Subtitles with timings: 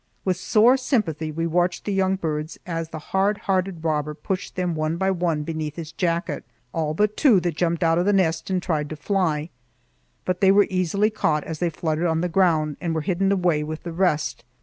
[0.25, 4.73] With sore sympathy we watched the young birds as the hard hearted robber pushed them
[4.73, 8.63] one by one beneath his jacket,—all but two that jumped out of the nest and
[8.63, 9.51] tried to fly,
[10.25, 13.61] but they were easily caught as they fluttered on the ground, and were hidden away
[13.63, 14.43] with the rest.